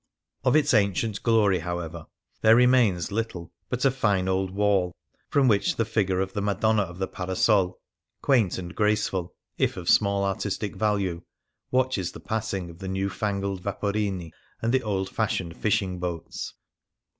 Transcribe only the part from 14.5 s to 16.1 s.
and the old fashioned fishing